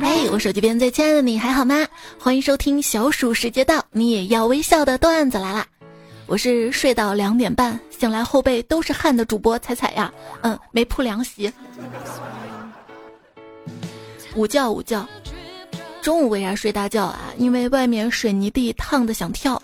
[0.00, 1.86] 嘿，我手机边最亲爱的你还好吗？
[2.18, 5.64] 欢迎收听小鼠时节到，你也要微笑的段子来啦！
[6.26, 10.12] 我是睡到两点半，醒来后背都是汗的主播彩彩呀。
[10.42, 11.52] 嗯，没铺凉席。
[14.34, 15.06] 午觉午觉，
[16.02, 17.32] 中午为啥睡大觉啊？
[17.36, 19.60] 因为外面水泥地烫的想跳。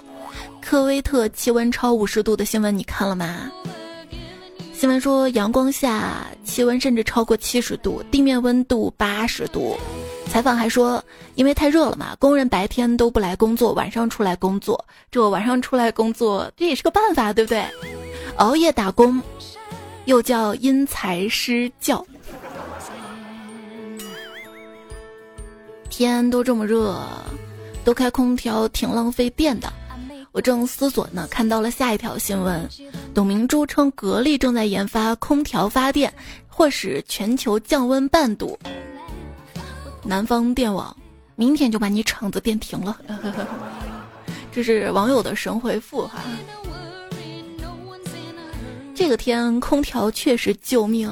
[0.61, 3.51] 科威特气温超五十度的新闻你看了吗？
[4.79, 9.75] 新闻说，阳光下气温甚至超过七十度，地面温度八十度。
[10.29, 11.03] 采访还说，
[11.35, 14.85] 因为太热了嘛，工人白天都不来工作，晚上出来工作。
[15.11, 17.65] 这晚上出来工作，这也是个办法，对不对？
[18.37, 19.19] 熬夜打工，
[20.05, 22.07] 又叫因材施教。
[25.89, 27.03] 天都这么热，
[27.83, 29.73] 都开空调挺浪费电的。
[30.37, 32.69] 我正思索呢，看到了下一条新闻：
[33.15, 36.13] 董明珠称格力正在研发空调发电，
[36.47, 38.59] 或使全球降温半度。
[40.03, 40.95] 南方电网，
[41.37, 42.99] 明天就把你厂子电停了。
[44.53, 46.19] 这是网友的神回复哈。
[48.95, 51.11] 这个天空调确实救命。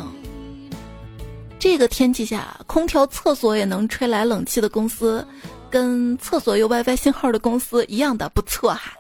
[1.58, 5.26] 这个天气下，空调厕所也能吹来冷气的公司，
[5.70, 8.92] 跟厕所有 WiFi 信号的公司一样的不错哈。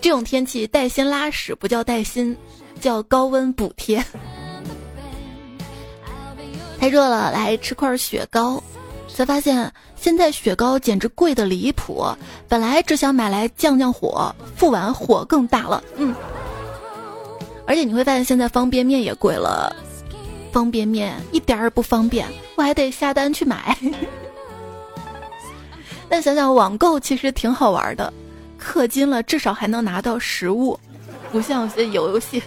[0.00, 2.36] 这种天气带薪拉屎不叫带薪，
[2.80, 4.04] 叫高温补贴。
[6.80, 8.62] 太热了，来吃块雪糕，
[9.06, 12.06] 才发现现在雪糕简直贵的离谱。
[12.48, 15.84] 本来只想买来降降火，付完火更大了。
[15.96, 16.14] 嗯，
[17.66, 19.76] 而且你会发现现在方便面也贵了，
[20.50, 23.76] 方便面一点儿也不方便，我还得下单去买。
[26.08, 28.10] 但想想网购其实挺好玩的。
[28.60, 30.78] 氪金了，至少还能拿到实物，
[31.32, 32.42] 不像有些游戏。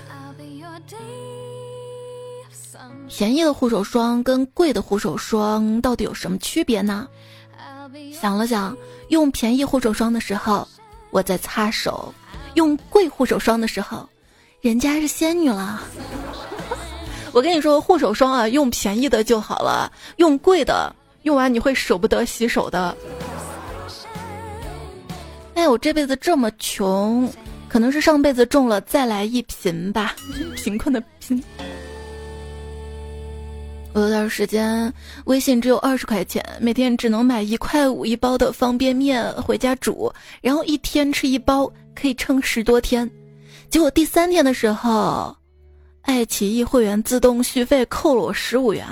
[3.07, 7.07] 便宜的护手霜跟贵的护手霜到底有什么区别呢？
[8.19, 8.75] 想了想，
[9.09, 10.67] 用便宜护手霜的时候
[11.11, 12.13] 我在擦手，
[12.55, 14.07] 用贵护手霜的时候，
[14.61, 15.81] 人家是仙女了。
[17.31, 22.95] 我跟你说，护手霜啊，用便宜的就好了，用贵的用完你会舍不得洗手的。
[25.55, 27.29] 哎，我这辈子这么穷，
[27.69, 30.15] 可能是上辈子中了再来一贫吧，
[30.55, 31.41] 贫困的贫。
[33.93, 34.91] 我有段时间
[35.25, 43.09] 微信只有二十块钱，每天只能买一块五一包的方便面回家煮，然后一天吃一包，可以撑十多天。
[43.69, 45.35] 结果第三天的时候，
[46.01, 48.85] 爱奇艺会员自动续费扣了我十五元。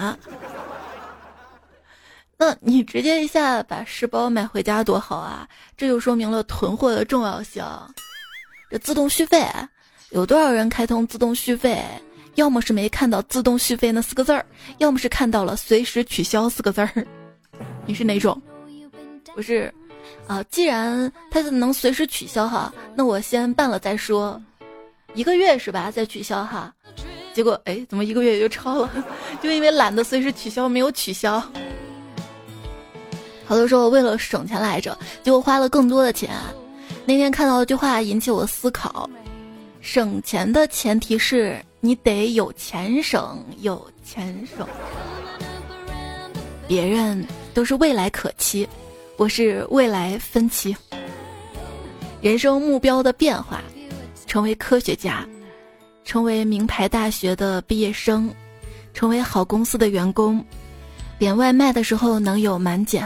[2.41, 5.47] 那你直接一下把十包买回家多好啊！
[5.77, 7.63] 这就说明了囤货的重要性。
[8.67, 9.45] 这自动续费，
[10.09, 11.85] 有多少人开通自动续费？
[12.33, 14.43] 要么是没看到自动续费那四个字儿，
[14.79, 16.89] 要么是看到了随时取消四个字儿。
[17.85, 18.41] 你是哪种？
[19.35, 19.71] 不是
[20.25, 24.41] 啊，既然它能随时取消哈，那我先办了再说。
[25.13, 25.91] 一个月是吧？
[25.91, 26.73] 再取消哈。
[27.35, 28.89] 结果哎，怎么一个月就超了？
[29.43, 31.39] 就因为懒得随时取消，没有取消。
[33.51, 36.29] 好多时候为了省钱来着，结果花了更多的钱。
[37.03, 39.09] 那天看到一句话引起我思考：
[39.81, 44.65] 省钱的前提是你得有钱省，有钱省。
[46.65, 48.65] 别人都是未来可期，
[49.17, 50.73] 我是未来分期。
[52.21, 53.61] 人生目标的变化：
[54.25, 55.27] 成为科学家，
[56.05, 58.33] 成为名牌大学的毕业生，
[58.93, 60.41] 成为好公司的员工，
[61.19, 63.05] 点外卖的时候能有满减。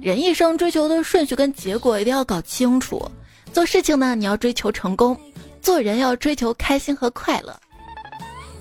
[0.00, 3.10] 人一生追求的顺序跟结果一定要搞清楚。
[3.52, 5.14] 做事情呢，你要追求成功；
[5.60, 7.54] 做人要追求开心和快乐。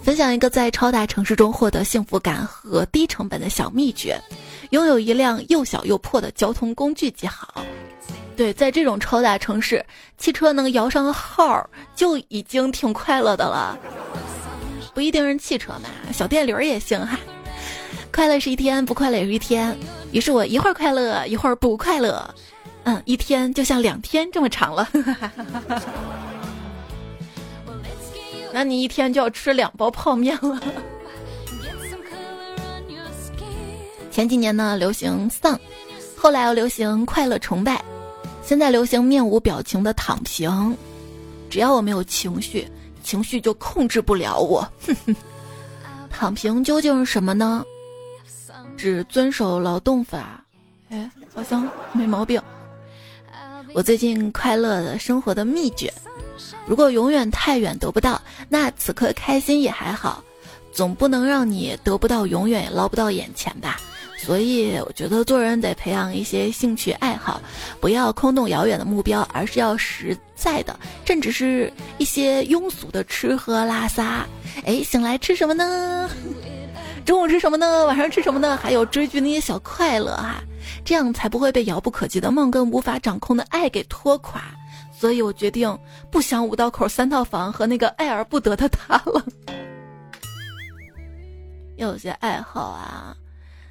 [0.03, 4.19] 分享一个在超大城市中获得幸福感和低成本的小秘诀：
[4.71, 7.63] 拥有一辆又小又破的交通工具即好。
[8.35, 9.85] 对，在这种超大城市，
[10.17, 13.77] 汽车能摇上号就已经挺快乐的了。
[14.93, 17.17] 不一定是汽车嘛，小电驴也行哈。
[18.11, 19.77] 快乐是一天，不快乐也是一天。
[20.11, 22.33] 于是我一会儿快乐，一会儿不快乐，
[22.83, 24.89] 嗯，一天就像两天这么长了。
[28.51, 30.59] 那你一天就要吃两包泡面了。
[34.09, 35.59] 前几年呢流行丧，
[36.17, 37.79] 后来又流行快乐崇拜，
[38.43, 40.75] 现在流行面无表情的躺平。
[41.49, 42.67] 只要我没有情绪，
[43.03, 44.67] 情绪就控制不了我。
[46.09, 47.63] 躺平究竟是什么呢？
[48.79, 50.41] 只遵守劳动法，
[50.89, 52.41] 哎，好像没毛病。
[53.73, 55.93] 我最近快乐的生活的秘诀：
[56.65, 60.23] 如果永远太远得不到，那此刻开心也还好；
[60.71, 63.81] 总不能让你得不到永远也捞不到眼前吧。
[64.17, 67.41] 所以我觉得做人得培养一些兴趣爱好，
[67.81, 70.79] 不要空洞遥远的目标，而是要实在的。
[71.03, 74.25] 甚至是一些庸俗的吃喝拉撒。
[74.65, 76.09] 哎，醒来吃什么呢？
[77.09, 77.87] 中午吃什么呢？
[77.87, 78.55] 晚上吃什么呢？
[78.55, 80.43] 还有追剧那些小快乐哈，
[80.85, 84.43] 这样才不会被遥不可及的梦跟无法掌控的爱给拖垮。
[84.93, 85.75] 所以我决定
[86.11, 89.25] 不想五道口三套房和那个爱而不得的他了。
[91.77, 93.17] 有些爱好啊。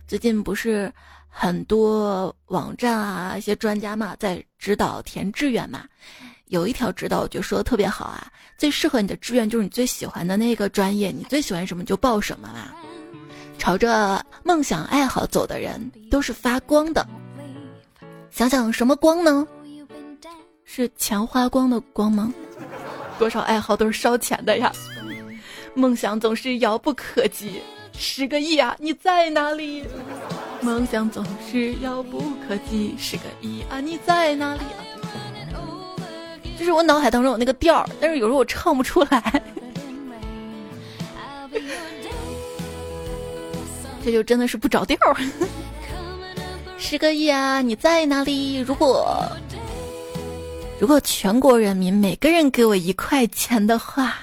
[0.09, 0.93] 最近不是
[1.29, 5.85] 很多网站啊，一些专家嘛，在指导填志愿嘛。
[6.47, 8.27] 有一条指导我觉得说的特别好啊，
[8.57, 12.75] 最适合你的志愿就是你最喜欢的那个专业，你最喜欢什么就报什么啦。
[13.59, 17.07] 朝着梦想爱好走的人都是发光的。
[18.31, 19.47] 想想什么光呢？
[20.65, 22.33] 是钱花光的光吗？
[23.19, 24.73] 多少爱好都是烧钱的呀。
[25.75, 27.61] 梦想总是遥不可及。
[27.93, 28.77] 十个亿啊！
[28.79, 29.85] 你在哪里？
[30.61, 32.95] 梦想总是遥不可及。
[32.97, 33.81] 十个亿啊！
[33.81, 34.81] 你在哪里啊？
[36.57, 39.43] 就是我脑海当中有那个调，但是有时候我唱不出来。
[44.09, 45.17] 这就真的是不着调儿。
[46.81, 47.61] 十个亿啊！
[47.61, 48.57] 你在哪里？
[48.57, 49.31] 如果
[50.81, 54.17] 如果全国人民每个人给我一块钱的话。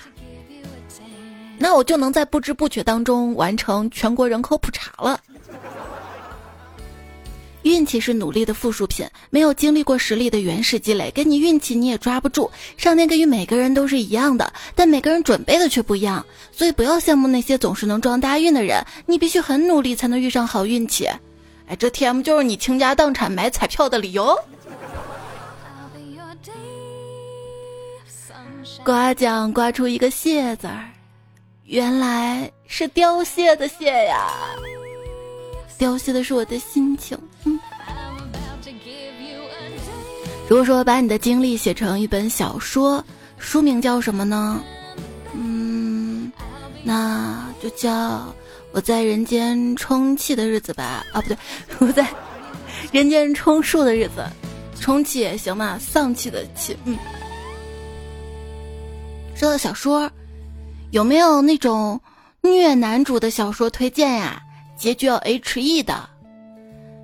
[1.59, 5.19] 那我就能在不知不觉当中完成全国人口普查了。
[7.65, 12.51] 运气是努力的附属品，没有经历过实力的原始积累，给你运气你也抓不住。
[12.77, 16.23] 上天给予每个人都是一样的，但每个人准备的却不一样。
[16.51, 21.09] 所以不要羡慕那些总是能撞大运的人，你必须很努力才能遇上好运气。
[21.67, 24.37] 哎，这 T M 就是你倾家荡产买彩票的理由。
[28.83, 30.85] 刮奖刮出一个谢字儿。
[31.63, 34.29] 原来是凋谢的谢呀，
[35.77, 37.17] 凋谢的是我的心情。
[37.45, 37.59] 嗯
[40.47, 43.03] 如果说把你的经历写成一本小说，
[43.39, 44.63] 书名叫什么呢？
[45.33, 46.31] 嗯，
[46.83, 48.31] 那就叫
[48.71, 51.03] 我在人间充气的日子吧。
[51.11, 51.37] 啊，不对，
[51.87, 52.07] 我在
[52.91, 54.23] 人间充数的日子，
[54.79, 56.77] 充气也行嘛，丧气的气。
[56.85, 56.95] 嗯，
[59.35, 60.09] 说到小说。
[60.91, 61.99] 有没有那种
[62.41, 64.39] 虐男主的小说推荐呀？
[64.77, 66.09] 结局要 H E 的。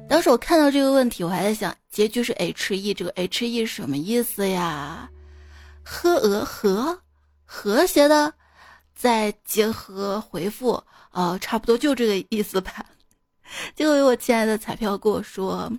[0.10, 5.10] 当时我看到这个问题，我还在想，结局是 H E，这个 H E 什么意思呀？
[5.84, 7.02] 和鹅和
[7.46, 8.34] 和谐的，
[8.94, 12.86] 再结合回复，啊，差不多就这个意思吧。
[13.76, 15.72] 结果我亲爱的彩票跟我说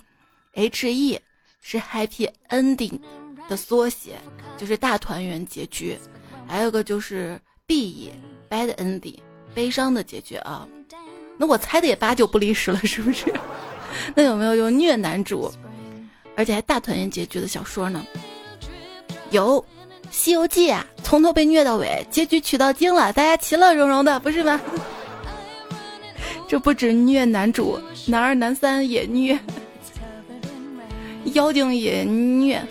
[0.55, 1.21] ，H E
[1.61, 3.01] 是 Happy Ending
[3.49, 4.19] 的缩写，
[4.57, 5.99] 就是大团圆结局。
[6.47, 7.41] 还有个就是。
[7.65, 8.13] B E
[8.51, 9.17] bad ending，
[9.55, 10.69] 悲伤的结局啊，
[11.39, 13.33] 那我猜的也八九不离十了，是不是？
[14.15, 15.53] 那有没有用虐男主，
[16.37, 18.05] 而且还大团圆结局的小说呢？
[19.31, 19.61] 有，
[20.11, 24.61] 《西游记》啊，从头被虐到尾，结局取到经了，大家其乐融融的，不是吗？
[26.49, 29.39] 这不止虐男主，男二男三也虐，
[31.33, 32.63] 妖精也虐。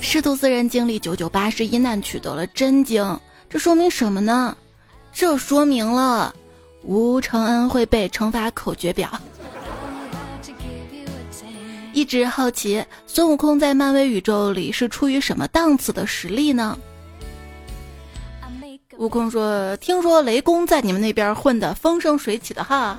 [0.00, 3.18] 师徒四人经历九九八十一难，取得了真经。
[3.48, 4.54] 这说明什么呢？
[5.12, 6.34] 这说明了
[6.84, 9.10] 吴承恩会背乘法口诀表。
[11.92, 16.78] 一直好奇孙悟空在漫威宇宙里是出于什么档次的实力呢？
[18.96, 22.98] 悟空说：“听说雷公在你们那边混得风生水起的哈。”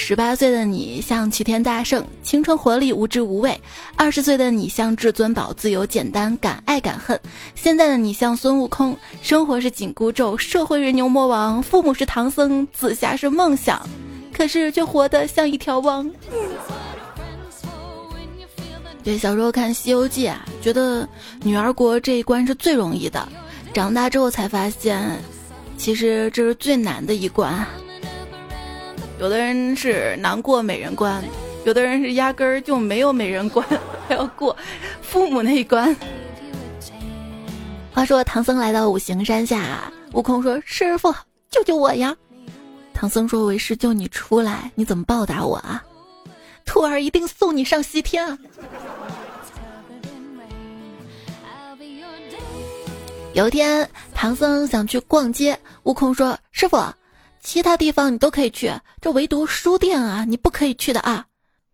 [0.00, 3.52] 十八岁的你像齐天大圣，青春活力无知无畏；
[3.96, 7.18] 二十岁的你像至尊宝，自由简单，敢爱敢恨；
[7.56, 13.86] 现在的你像孙悟空，生活是紧箍咒，社会是牛魔王，父母是唐僧，紫霞是梦想，
[14.32, 16.08] 可是却活得像一条汪。
[19.02, 21.06] 对，小时候看《西游记》啊，觉得
[21.42, 23.28] 女儿国这一关是最容易的，
[23.74, 25.18] 长大之后才发现，
[25.76, 27.66] 其实这是最难的一关。
[29.18, 31.22] 有的人是难过美人关，
[31.64, 33.66] 有的人是压根儿就没有美人关，
[34.08, 34.56] 还要过
[35.02, 35.94] 父母那一关。
[37.92, 41.12] 话说唐僧来到五行山下，悟空说：“师傅，
[41.50, 42.16] 救救我呀！”
[42.94, 45.82] 唐僧说：“为师救你出来，你怎么报答我啊？”
[46.64, 48.38] 徒儿一定送你上西天。
[53.32, 56.76] 有一天，唐僧想去逛街，悟空说：“师傅。”
[57.48, 61.24] 其他地方你都可以去，这唯独书店啊，你不可以去的啊！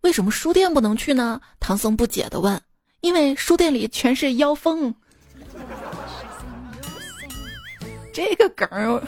[0.02, 1.40] 为什么书店不能去呢？
[1.58, 2.62] 唐僧不解的问。
[3.00, 4.94] 因为书店里全是妖风。
[8.12, 9.02] 这个梗儿，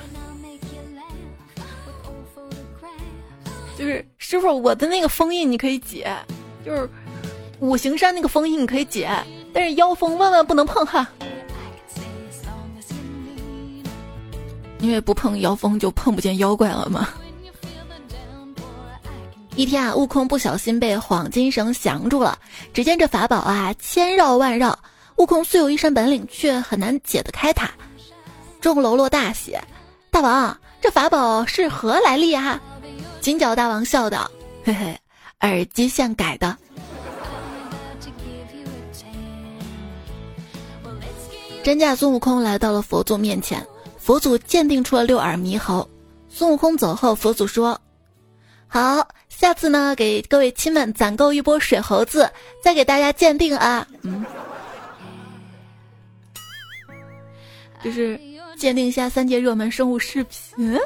[3.78, 6.12] 就是师傅，我的那个封印你可以解，
[6.64, 6.90] 就是
[7.60, 9.08] 五行山那个封印你可以解，
[9.54, 11.08] 但是妖风万万不能碰哈，
[14.80, 17.08] 因为不碰妖风就碰不见妖怪了嘛。
[19.56, 22.38] 一天啊，悟空不小心被黄金绳降住了。
[22.74, 24.78] 只见这法宝啊，千绕万绕，
[25.16, 27.70] 悟空虽有一身本领，却很难解得开它。
[28.60, 29.56] 众喽啰大喜，
[30.10, 32.60] 大王，这法宝是何来历啊？
[33.20, 34.30] 金角大王笑道
[34.62, 34.98] ：“嘿嘿，
[35.40, 36.54] 耳机线改的。”
[41.64, 43.66] 真假孙悟空来到了佛祖面前，
[44.06, 45.84] 佛祖鉴定出了六耳猕猴。
[46.28, 47.76] 孙悟空走后，佛祖说
[48.68, 52.30] ：“好。”下次呢，给各位亲们攒够一波水猴子，
[52.62, 53.84] 再给大家鉴定啊。
[54.02, 54.24] 嗯，
[57.82, 58.18] 就是
[58.56, 60.78] 鉴定一下三界热门生物视频。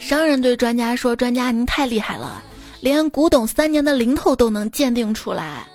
[0.00, 2.42] 商人对专家说：“专家，您太厉害了，
[2.80, 5.66] 连古董三年的零头都能鉴定出来。”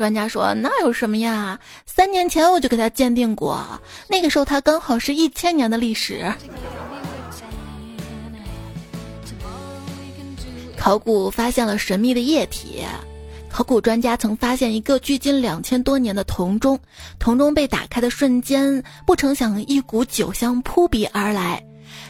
[0.00, 1.60] 专家说：“那有什么呀？
[1.84, 3.78] 三年前我就给他鉴定过，
[4.08, 6.24] 那个时候他刚好是一千年的历史。”
[10.74, 12.82] 考古发现了神秘的液体，
[13.50, 16.80] 考古专家曾发现一个距今两千多年的铜钟，
[17.18, 21.62] 铜钟被打开的瞬间，不成想一股酒香扑鼻而来。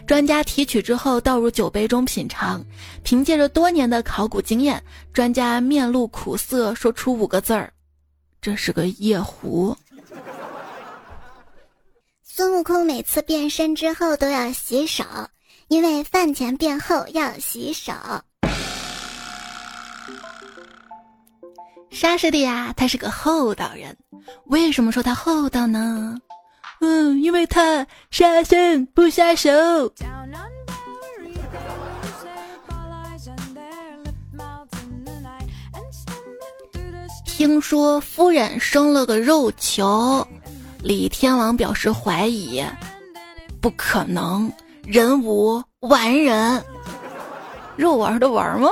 [0.07, 2.65] 专家提取之后倒入酒杯中品尝，
[3.03, 4.81] 凭借着多年的考古经验，
[5.13, 7.73] 专家面露苦涩，说出五个字儿
[8.41, 9.77] ：“这是个夜壶。”
[12.23, 15.05] 孙悟空每次变身之后都要洗手，
[15.69, 17.93] 因为饭前便后要洗手。
[21.91, 23.95] 沙师弟呀，他是个厚道人。
[24.47, 26.17] 为什么说他厚道呢？
[26.81, 29.51] 嗯，因为他杀生不杀手。
[37.41, 40.29] 听说夫人生了个肉球，
[40.83, 42.63] 李天王表示怀疑，
[43.63, 44.53] 不可能，
[44.85, 46.63] 人无完人，
[47.77, 48.69] 肉丸的丸吗？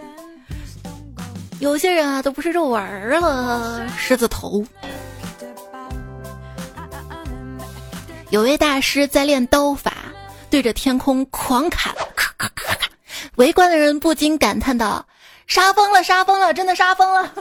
[1.60, 4.64] 有些人啊，都不是肉丸儿了，狮子头。
[8.30, 9.92] 有位大师在练刀法，
[10.48, 12.88] 对着天空狂砍，咔咔咔咔，
[13.36, 15.04] 围观的人不禁感叹道
[15.48, 17.32] ：“杀疯了，杀疯了，真的杀疯了！”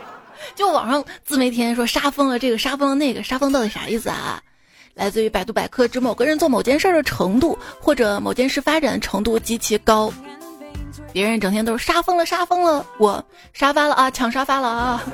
[0.54, 4.40] 就网上自媒体天天说杀疯了这个，杀疯了那个，杀疯到底啥意思啊？
[4.94, 10.12] 来自于百度百科，指某个人做某件事的程度，或者某件事发展的程度极其高。
[11.12, 15.02] 别人整天都是杀疯了，杀疯了，我沙发了啊，抢沙发了啊！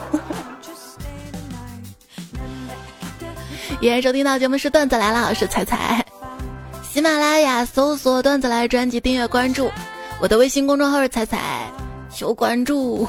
[3.81, 6.05] 也收听到节目是段子来了，我是彩彩。
[6.91, 9.71] 喜马拉雅搜索“段子来”专辑，订阅关注
[10.19, 11.71] 我的微信公众号是彩彩，
[12.17, 13.07] 求关注，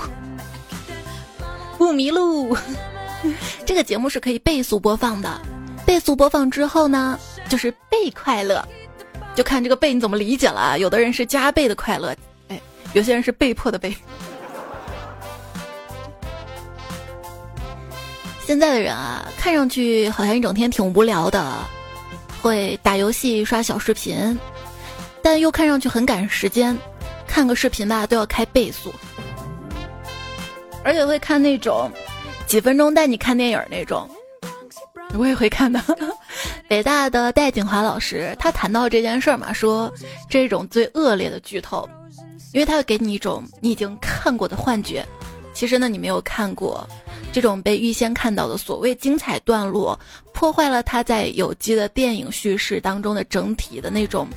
[1.78, 2.58] 不迷路。
[3.66, 5.40] 这个节目是可以倍速播放的，
[5.86, 8.68] 倍速播放之后呢，就是倍快乐，
[9.34, 10.78] 就看这个倍你怎么理解了。
[10.78, 12.14] 有的人是加倍的快乐。
[12.50, 12.60] 哎
[12.92, 13.96] 有些人是被迫的被。
[18.46, 21.54] 现在的人啊，看上去好像一整天挺无聊的，
[22.42, 24.38] 会打游戏、刷小视频，
[25.22, 26.78] 但又看上去很赶时间，
[27.28, 28.94] 看个视频吧都要开倍速，
[30.84, 31.92] 而且会看那种
[32.48, 34.10] 几分钟带你看电影那种，
[35.16, 35.80] 我也会看的。
[36.68, 39.94] 北大的戴景华老师他谈到这件事儿嘛，说
[40.30, 41.88] 这种最恶劣的剧透。
[42.54, 45.06] 因为它会给你一种你已经看过的幻觉，
[45.54, 46.88] 其实呢你没有看过，
[47.32, 50.00] 这种被预先看到的所谓精彩段落，
[50.34, 54.28] 破坏了他在有机的电影叙事当中的整体的那种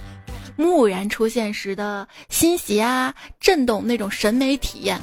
[0.60, 5.00] 蓦然出现时的欣喜啊、震动那种审美体验。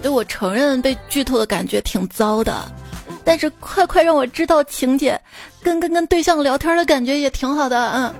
[0.00, 2.70] 对我承认被剧透的感觉挺糟的，
[3.24, 5.20] 但是快快让我知道情节，
[5.62, 8.14] 跟跟跟对象聊天的感觉也挺好的，嗯。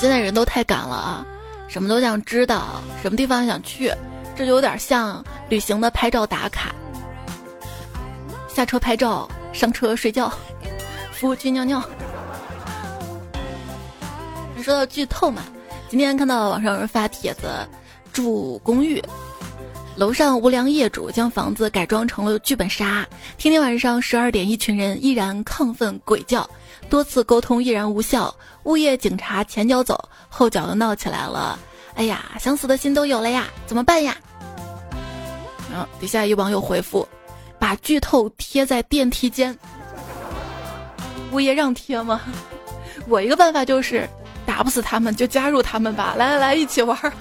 [0.00, 1.26] 现在人都太赶了啊，
[1.66, 3.92] 什么都想知道，什么地方想去，
[4.36, 6.72] 这就有点像旅行的拍照打卡。
[8.58, 10.32] 下车拍照，上车睡觉，
[11.12, 11.80] 服务区尿尿。
[14.60, 15.44] 说到剧透嘛，
[15.88, 17.48] 今天看到网上有人发帖子，
[18.12, 19.00] 住公寓，
[19.94, 26.50] 楼上无良业主将房子改装成了剧本杀，天天晚上十二点，一群人依然亢奋鬼叫。
[26.90, 28.34] 多次沟通依然无效，
[28.64, 31.56] 物业警察前脚走，后脚又闹起来了。
[31.94, 34.16] 哎呀，想死的心都有了呀，怎么办呀？
[35.70, 37.06] 然后底下一网友回复
[37.58, 39.56] ：“把剧透贴在电梯间。”
[41.32, 42.20] 物业让贴吗？
[43.06, 44.08] 我一个办法就是
[44.46, 47.12] 打不死他们就加入他们吧，来来来一起玩儿，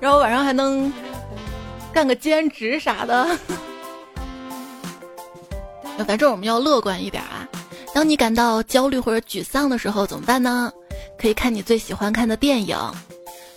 [0.00, 0.92] 然后晚上还能
[1.92, 3.38] 干个兼职啥的。
[6.06, 7.46] 反正我们要乐观一点啊！
[7.92, 10.72] 当你感到焦虑或者沮丧的时候怎么办呢？
[11.18, 12.76] 可以看你最喜欢看的电影。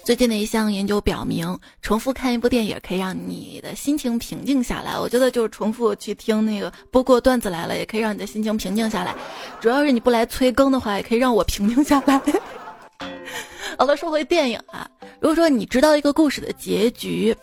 [0.03, 4.99] 最近的一项研究表明，重复看一部电影可以让你的心情平静下来。
[4.99, 9.15] 我觉得就是重复去听那个播过段子来了，也可以让你的心情平静下来。
[9.61, 12.21] 主要是你不来催更的话，也可以让我平静下来。
[13.79, 14.85] 好了，说回电影啊，
[15.21, 17.33] 如果说你知道一个故事的结局，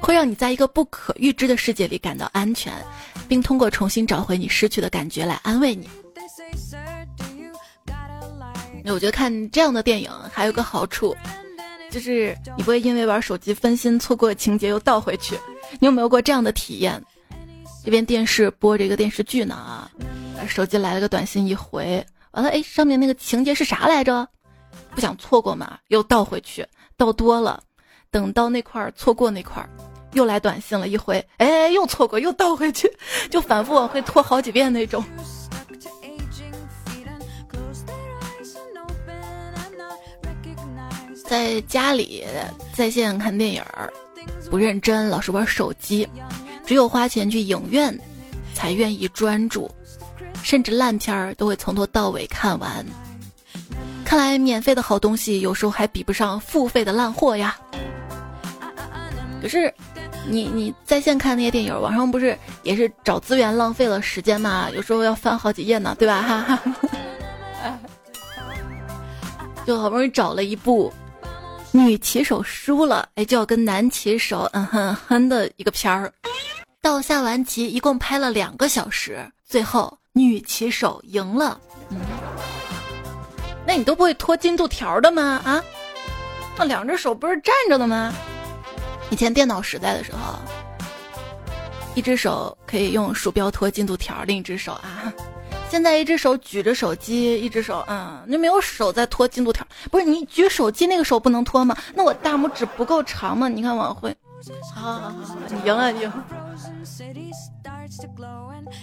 [0.00, 2.72] 会让你在一个不可预知的世界里感到安全，
[3.28, 5.88] 并通过重新找回你失去的感觉来安慰你。
[8.86, 11.16] 我觉得看这样的电影还有个好处。
[11.90, 15.38] 就是你不会因为玩手机分心错过情节又倒回去，
[15.78, 17.02] 你有没有过这样的体验？
[17.84, 19.90] 这边电视播着一个电视剧呢啊，
[20.46, 24.28] 手机来了个短信一回，完了哎，上面那个情节是啥来着？
[24.94, 26.66] 不想错过嘛，又倒回去，
[26.96, 27.62] 倒多了，
[28.10, 29.68] 等到那块儿错过那块儿，
[30.12, 32.90] 又来短信了一回，哎，又错过又倒回去，
[33.30, 35.02] 就反复往回拖好几遍那种。
[41.30, 42.26] 在家里
[42.74, 43.88] 在线看电影儿，
[44.50, 46.04] 不认真，老是玩手机，
[46.66, 47.96] 只有花钱去影院，
[48.52, 49.70] 才愿意专注，
[50.42, 52.84] 甚至烂片儿都会从头到尾看完。
[54.04, 57.56] 看来免费的好东西有时候还比不上付费的烂货呀。
[59.40, 59.72] 可是，
[60.26, 64.68] 你你在线看那些电影，网上不是也是找资源浪费了时间嘛？
[64.74, 66.22] 有时候要翻好几页呢，对吧？
[66.22, 66.40] 哈
[67.62, 67.78] 哈，
[69.64, 70.92] 就好不容易找了一部。
[71.72, 76.12] 女骑手输了，哎，就要跟男骑手嗯哼哼的一个片儿，
[76.82, 81.60] 到下完棋一共拍了两个小时，最后女骑手赢了。
[81.90, 82.00] 嗯，
[83.64, 85.40] 那你都不会拖进度条的吗？
[85.44, 85.62] 啊，
[86.56, 88.12] 那两只手不是站着的吗？
[89.10, 90.38] 以前电脑时代的时候，
[91.94, 95.12] 一只手可以用鼠标拖进度条，另一只手啊。
[95.70, 101.76] 现在一只手举着手机，一只手嗯，你没有手在拖进度条，不是你举手机那个手不能拖吗？
[101.94, 103.48] 那我大拇指不够长吗？
[103.48, 104.14] 你看往回，
[104.74, 106.24] 好好好好，你赢了，你赢了。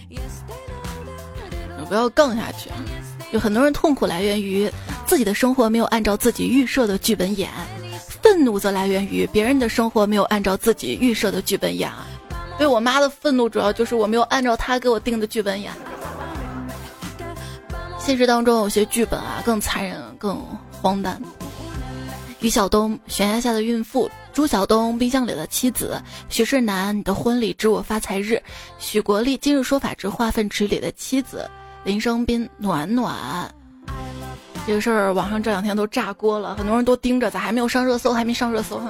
[0.09, 1.85] 你。
[1.89, 2.75] 不要杠下去啊，
[3.31, 4.69] 有很多人痛苦来源于
[5.05, 7.49] 自己的生活没有按照自己预设的剧本演，
[8.21, 12.07] 愤怒则来源于别人的生活没有按照自己预设的剧本演啊。
[12.57, 15.71] 对我妈的愤怒主要就是我没有按照她给我定的剧本演。
[18.07, 20.41] 现实当中有些剧本啊更残忍、更
[20.81, 21.21] 荒诞。
[22.39, 28.41] 于晓东悬崖下的孕妇，朱晓东冰箱里的妻子，许世南你的婚礼之我发财日，
[28.79, 31.51] 许国立今日说法之化粪池里的妻子，
[31.83, 33.53] 林生斌暖暖。
[34.65, 38.13] 这个事儿网上这两天都炸锅了，很多人都盯着，咋还没有上热搜？
[38.13, 38.81] 还没上热搜？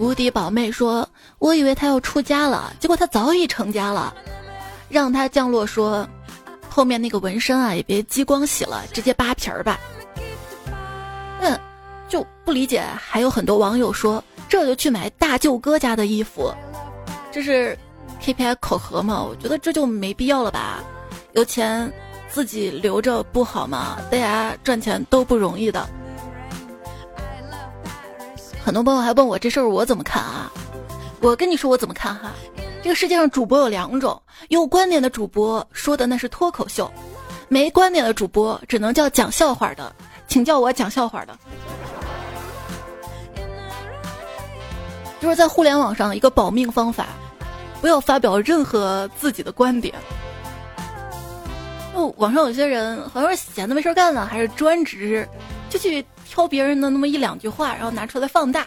[0.00, 1.08] 无敌宝妹说
[1.38, 4.12] ：“我以为他要出家了，结果他早已成家了。”
[4.90, 6.04] 让他降落说。
[6.70, 9.78] 后面那个纹身啊，也别激光洗了，直接扒皮儿吧。
[11.40, 11.58] 嗯，
[12.08, 16.54] 就不理解，还有很多网友说，这就去买大舅哥家的衣服，
[17.32, 17.76] 这是
[18.22, 19.22] KPI 考核吗？
[19.22, 20.82] 我觉得这就没必要了吧。
[21.32, 21.92] 有钱
[22.28, 23.98] 自己留着不好吗？
[24.10, 25.88] 大家赚钱都不容易的。
[28.64, 30.52] 很多朋友还问我这事儿我怎么看啊？
[31.20, 32.32] 我跟你说我怎么看哈。
[32.82, 36.90] 这个世界上主播有两种，有观点的主播说的那是脱口秀，
[37.48, 39.94] 没观点的主播只能叫讲笑话的，
[40.26, 41.38] 请叫我讲笑话的。
[45.20, 47.08] 就是在互联网上一个保命方法，
[47.82, 49.94] 不要发表任何自己的观点。
[51.92, 55.28] 就网上有些人好像是闲的没事干了，还是专职，
[55.68, 58.66] 就去挑别人的那么一两句话，然后拿出来放大。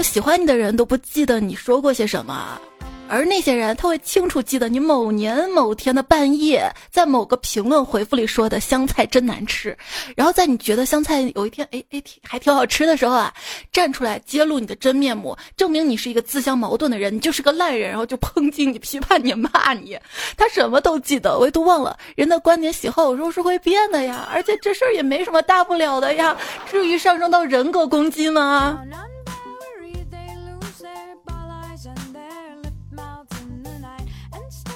[0.00, 2.60] 喜欢你的人都不记得你说过些什么，
[3.08, 9.76] 而那些人他会清楚记得你某年某天的半夜在某个评论回复里说的香菜真难吃，
[10.16, 13.32] 然后在你觉得香菜有一天哎哎挺还挺好吃的时候啊，
[13.72, 19.98] 站出来揭露你的真面目，证明你是一个自相矛盾的人，你就是个烂人，然后就抨击你、批判你、骂你。
[20.36, 26.36] 他什么都记得，唯独忘了人的观点喜好有时候是会变的呀，而且这事儿也没什么大不了的呀，
[26.68, 28.82] 至于上升到人格攻击吗？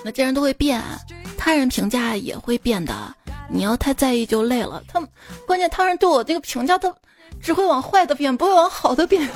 [0.07, 0.81] 那既然都会变，
[1.37, 3.12] 他人评价也会变的。
[3.51, 4.81] 你要太在意就累了。
[4.87, 5.05] 他
[5.45, 6.95] 关键他人对我这个评价，他
[7.42, 9.29] 只会往坏的变，不会往好的变。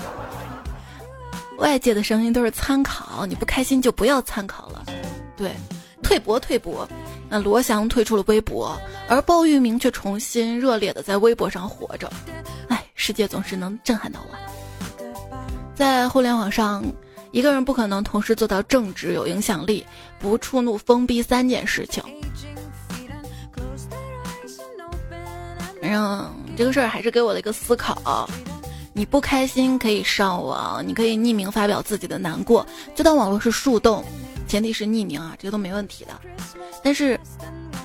[1.59, 4.87] 外界的声音都是参考，你不开心就不要参考了。
[5.37, 5.51] 对，
[6.05, 6.89] 退博退博。
[7.29, 12.09] 那罗翔退出了微博，而鲍玉明却重新热烈的在微博上活着。
[12.69, 14.37] 哎，世界总是能震撼到我。
[15.75, 16.85] 在互联网上，
[17.33, 19.87] 一个人不可能同时做到正直、有影响力、
[20.21, 22.05] 不触怒、封闭三件事情。
[25.81, 28.29] 反正这个事儿还是给我的一个思考。
[28.93, 34.05] 你不开心可以上网，你可以匿名发表自己的难过，就当网络是树洞，
[34.47, 36.13] 前提是匿名啊，这个都没问题的。
[36.83, 37.19] 但是，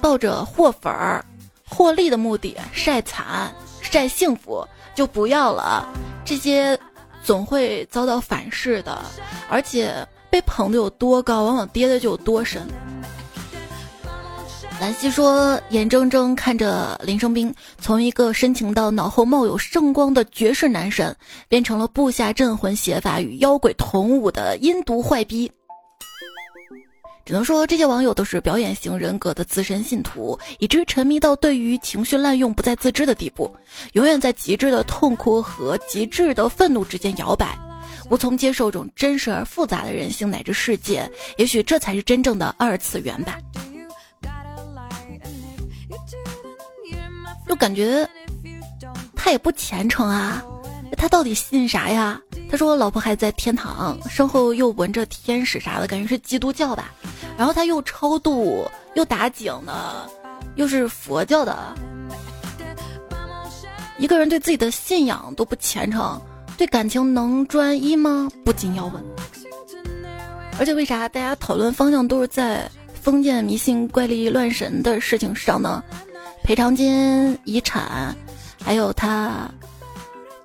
[0.01, 1.23] 抱着获粉儿、
[1.69, 5.87] 获利的目的晒惨、晒幸福就不要了，
[6.25, 6.77] 这些
[7.23, 8.99] 总会遭到反噬的，
[9.47, 12.61] 而且被捧的有多高，往往跌的就有多深。
[14.81, 21.15] 兰溪说：“眼睁睁看着林生斌从一个深情到脑后冒有圣光的绝世男神，
[21.47, 25.49] 变成了布下镇魂邪法与妖鬼同舞的阴毒坏逼。
[27.23, 33.49] 只能说这些网友都是表演型人格的资深信徒，以至于沉迷到对于情绪滥用不再自知的地步，
[33.93, 37.57] 永远在极致的痛苦和极致的愤怒之间摇摆，
[38.09, 41.09] 无从接受这种真实而复杂的人性乃至世界。
[41.37, 43.37] 也许这才是真正的二次元吧。”
[47.47, 48.07] 就感觉
[49.15, 50.43] 他也不虔诚啊，
[50.97, 52.19] 他到底信啥呀？
[52.49, 56.91] 他说我老婆还在天堂，身后又闻着天使啥的，感觉是基督教吧。
[57.37, 60.09] 然后他又超度，又打井的，
[60.55, 61.75] 又是佛教的。
[63.97, 66.21] 一个人对自己的信仰都不虔诚，
[66.57, 68.29] 对感情能专一吗？
[68.43, 69.03] 不仅要问。
[70.57, 75.83] 而且为啥大家讨论方向都是在封建迷信、怪力乱神的事情上呢？
[76.43, 78.15] 赔偿金、遗产，
[78.63, 79.49] 还有他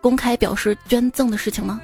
[0.01, 1.81] 公开表示捐赠的事情吗？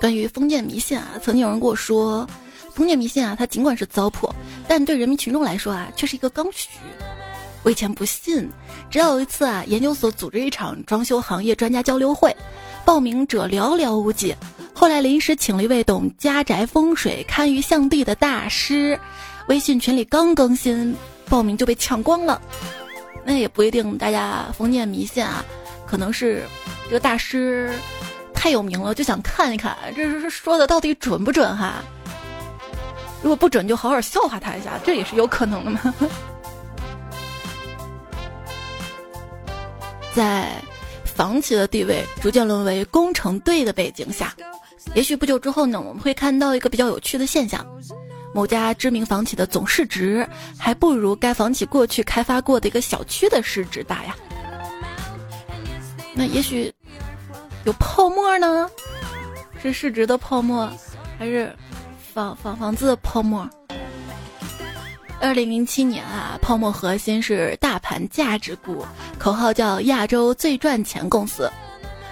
[0.00, 2.24] 关于封建迷信啊，曾经有人跟我说，
[2.72, 4.30] 封建迷信啊，它尽管是糟粕，
[4.68, 6.68] 但对人民群众来说啊，却是一个刚需。
[7.62, 8.48] 我以前不信，
[8.90, 12.34] 直到有一次啊，研究所组织一场装修行业专家交流会，
[12.84, 14.34] 报名者寥寥无几，
[14.72, 18.98] 后来临时请了一位懂家宅风水、堪舆相地的大师。
[19.48, 20.94] 微信群里刚更新，
[21.28, 22.40] 报名就被抢光了。
[23.24, 25.44] 那也不一定，大家封建迷信啊，
[25.86, 26.42] 可能是
[26.84, 27.72] 这个大师
[28.32, 31.82] 太有名了，就想看一看，这是说的到底准不准哈？
[33.20, 35.94] 如果不准，就好好笑话他一下，这也是有可能的嘛。
[40.18, 40.50] 在
[41.04, 44.34] 房企的地位逐渐沦为工程队的背景下，
[44.96, 47.64] 也许不久之后呢，我们会看到一个比较有趣的现象。
[48.34, 50.28] 某家知名房企的总市值
[50.58, 54.16] 还不如该房企过去开发过的一个小区的市值大呀。
[56.14, 56.74] 那也许
[57.64, 58.68] 有泡沫呢？
[59.62, 60.68] 是市值的泡沫，
[61.16, 61.54] 还是
[62.12, 63.48] 房房房子的泡沫？
[65.20, 68.86] 二零零七年啊，泡沫核心是大盘价值股，
[69.18, 71.50] 口号叫亚洲最赚钱公司。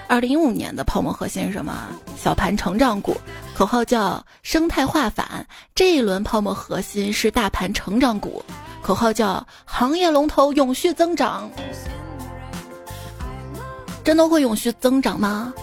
[0.08, 1.72] 二零一五年的泡沫核心是什么？
[2.16, 3.16] 小盘成长股，
[3.54, 5.46] 口号叫生态化反。
[5.72, 8.44] 这一轮泡沫核心是大盘成长股，
[8.82, 11.48] 口号叫行业龙头永续增长。
[14.02, 15.54] 真的会永续增长吗？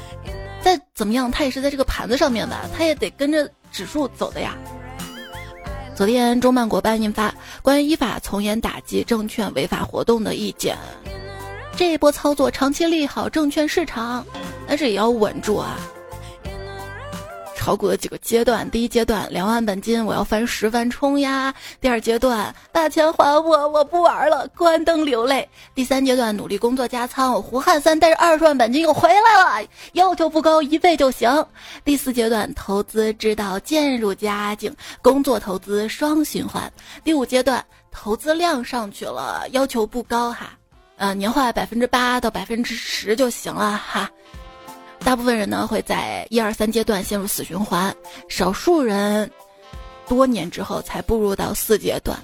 [0.61, 4.55] 再怎么样，它也是在这个盘子上面的，它也得跟着指数走的呀。
[5.95, 10.75] 昨天中办国办印发关于依法从严打击证券违法活动的意见。
[11.77, 14.25] 这一波操作长期利好证券市场，
[14.67, 15.77] 但是也要稳住啊。
[17.63, 21.49] 炒股的几个阶段，第一阶段两万本金，我要翻十番冲呀；
[21.79, 31.41] 第二阶段把钱还我，我不玩了，关灯流泪；第三阶段努力工作加仓，我胡汉三带着二十万本金又回来了，要求不高，一倍就行；
[31.85, 36.63] 第四阶段投资之道渐入佳境，工作投资双循环；
[37.01, 40.49] 第五阶段投资量上去了，要求不高哈。
[40.97, 44.11] 呃，年化百分之八到百分之十就行了哈。
[45.03, 47.93] 大部分人呢会在一二三阶段陷入死循环，
[48.29, 49.29] 少数人
[50.07, 52.17] 多年之后才步入到四阶段。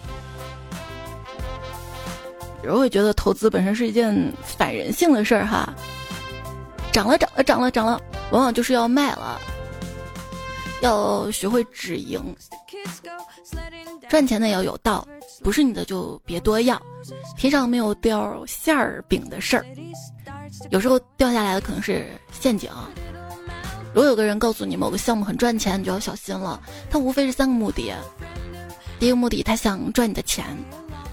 [2.64, 5.74] 有人会觉得投资本身是一件反人性的事儿哈，
[6.92, 9.40] 涨了涨了涨了涨了，往往就是要卖了。
[10.82, 12.34] 要学会止盈，
[14.10, 15.06] 赚钱的要有道，
[15.44, 16.82] 不是你的就别多要。
[17.38, 19.66] 天上没有掉馅儿饼的事儿，
[20.70, 22.70] 有时候掉下来的可能是陷阱。
[23.94, 26.62] 如果有个人告诉你某个项目很赚钱，你就要小心了。
[26.90, 27.92] 他无非是三个目的：
[29.00, 30.46] 第一个目的，他想赚你的钱；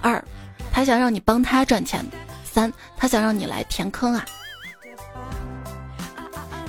[0.02, 0.22] 二，
[0.70, 2.04] 他想让你帮他赚钱；
[2.44, 4.26] 三，他想让你来填坑啊。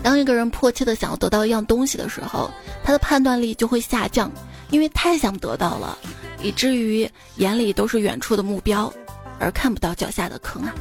[0.01, 2.49] 当一个人迫切的想要得到一样东西的时候，
[2.83, 4.31] 他的判断力就会下降，
[4.69, 5.97] 因为太想得到了，
[6.41, 8.91] 以至于眼里都是远处的目标，
[9.39, 10.73] 而看不到脚下的坑啊。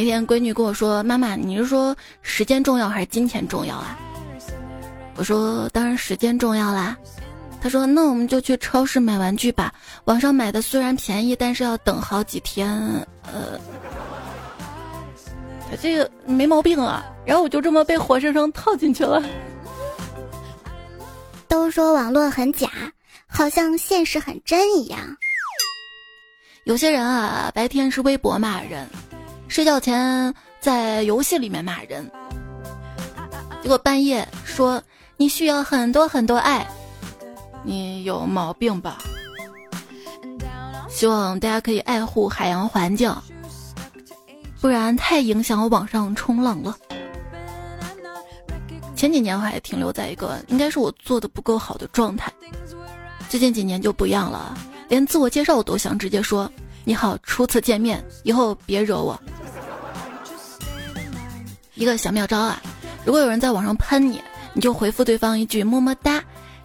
[0.00, 3.98] 那天闺女跟我说：“妈妈，你是说时间重要还是金钱重要啊？”
[5.16, 6.96] 我说：“当然时间重要啦。”
[7.60, 9.70] 她说：“那我们就去超市买玩具吧，
[10.06, 12.66] 网上买的虽然便宜，但是要等好几天。”
[13.30, 13.60] 呃，
[15.82, 17.04] 这个没毛病啊。
[17.26, 19.22] 然后我就这么被活生生套进去了。
[21.46, 22.70] 都说网络很假，
[23.26, 24.98] 好像现实很真一样。
[26.64, 28.88] 有些人啊，白天是微博骂人。
[29.50, 32.08] 睡觉前在游戏里面骂人，
[33.60, 34.80] 结果半夜说
[35.16, 36.64] 你需要很多很多爱，
[37.64, 38.98] 你有毛病吧？
[40.88, 43.12] 希望大家可以爱护海洋环境，
[44.60, 46.76] 不然太影响我网上冲浪了。
[48.94, 52.32] 前几年我还停留在一个应该是我做的不够好的状态，
[53.28, 54.56] 最近几年就不一样了，
[54.88, 56.48] 连自我介绍我都想直接说
[56.90, 59.16] 你好，初次见面，以后别惹我。
[61.74, 62.60] 一个小妙招啊，
[63.04, 64.20] 如果有人在网上喷你，
[64.54, 66.20] 你就回复对方一句么么哒，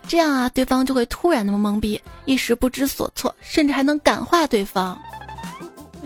[0.07, 4.97] 这样啊，对方就会突然那么懵逼，一时不知所措，甚至还能感化对方。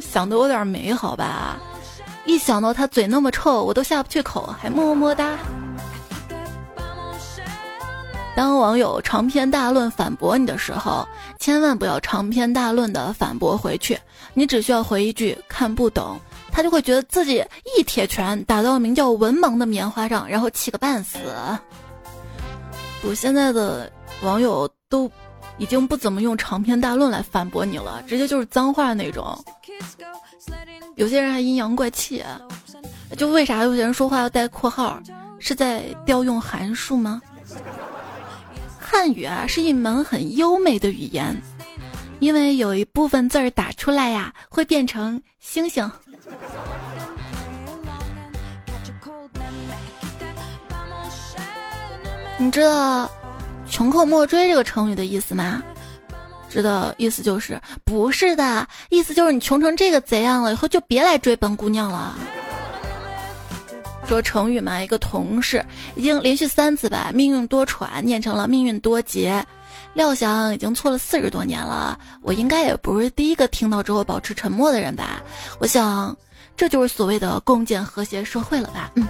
[0.01, 1.57] 想的有点美好吧？
[2.25, 5.37] 一想到他嘴那么臭，我都下不去口，还么么哒。
[8.35, 11.05] 当网友长篇大论反驳你的时候，
[11.39, 13.99] 千万不要长篇大论的反驳回去，
[14.39, 16.17] 你只需要回一句看不懂。
[16.51, 17.43] 他就会觉得自己
[17.77, 21.19] 一铁拳打到名叫文盲的棉花上，然后气个半死。
[23.03, 23.91] 我，现在的
[24.23, 25.09] 网友都
[25.57, 29.37] 已经不怎么用长篇大论来反驳你了，直接就是脏话那种。
[30.95, 32.23] 有些人还阴阳怪气，
[33.17, 34.99] 就为啥有些人说话要带括号？
[35.37, 37.21] 是在调用函数吗？
[38.77, 41.39] 汉语啊，是一门很优美的语言，
[42.19, 45.89] 因为有一部分字儿打出来呀，会变成星星。
[52.37, 53.09] 你知道
[53.69, 55.61] “穷寇莫追”这个成语的意思吗？
[56.49, 62.17] 知道意思就是不是的，意思就是你穷成这个贼样了，以后就别来追本姑娘了。
[64.07, 65.63] 说成语嘛，一个同事
[65.95, 69.45] 已经连续三次把“命运多舛”念成了“命运多劫”，
[69.93, 75.21] 料想已经错了四十多年了，我应该也不是第一个听到之后保持沉默的人吧？
[75.59, 76.15] 我想，
[76.55, 78.91] 这就是所谓的共建和谐社会了吧？
[78.95, 79.07] 嗯。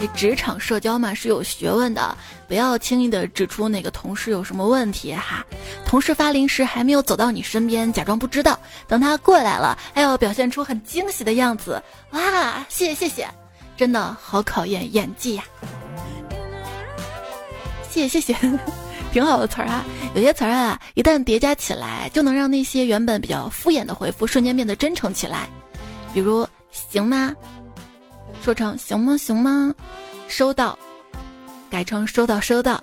[0.00, 5.44] 这职场社交嘛是有学问的，不要轻易的指出哪个同事有什么问题哈。
[5.84, 8.56] 同事发零食还没有走到你身边，假装不知道，
[8.86, 11.82] 等他过来了，还要表现出很惊喜的样子。
[12.10, 13.28] 哇，谢谢谢谢，
[13.76, 15.42] 真的好考验演技呀。
[18.06, 18.36] 谢谢谢，
[19.12, 19.84] 挺好的词儿啊。
[20.14, 25.48] 有些词儿啊，一旦叠加起来，就能让那些原本比较敷衍的回复瞬间变得真诚起来。
[26.14, 27.34] 比如，行吗？
[28.40, 29.74] 说成行吗行吗？
[30.28, 30.78] 收到，
[31.68, 32.80] 改成收到收到。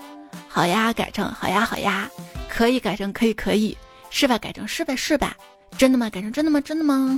[0.49, 2.09] 好呀，改成好呀好呀。
[2.49, 3.77] 可以改成可以可以。
[4.09, 4.37] 是吧？
[4.37, 5.35] 改成是吧是吧。
[5.77, 6.09] 真的吗？
[6.09, 7.17] 改成真的吗真的吗？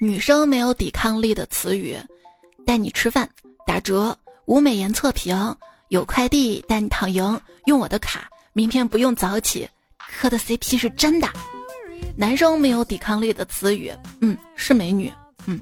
[0.00, 1.96] 女生没有抵抗力的词语，
[2.66, 3.28] 带你吃饭
[3.66, 5.36] 打折，无美颜测评，
[5.92, 11.28] 有快递带你躺赢，用我的卡，明天不用早起，磕的 CP 是真的。
[12.16, 15.12] 男生没有抵抗力的词语，嗯，是美女，
[15.44, 15.60] 嗯。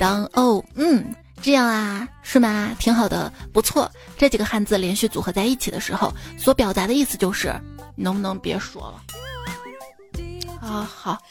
[0.00, 2.74] 当哦嗯这样啊是吗？
[2.76, 3.88] 挺好的，不错。
[4.18, 7.54] 这几个汉字连续组合在一起的时候，所表达的意思就是，
[7.94, 9.00] 能不能别说了？
[10.60, 11.22] 啊好，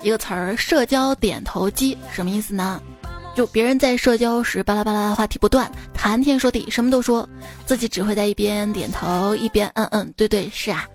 [0.00, 2.80] 一个词儿社交点头机什么意思呢？
[3.36, 7.28] 就别人在社交时巴拉巴拉的话题不断，谈天说地，什么都说，
[7.66, 10.88] 自己只会在一边点头一边嗯嗯对对是啊。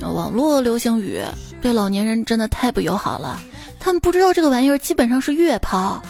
[0.00, 1.22] 网络流行语。
[1.60, 3.38] 对老年人真的太不友好了，
[3.78, 6.00] 他们不知道这个玩意儿基本上是月抛。